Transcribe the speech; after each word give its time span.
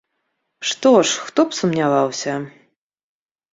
Што 0.69 0.91
ж, 1.05 1.27
хто 1.27 1.45
б 1.51 1.59
сумняваўся. 1.59 2.33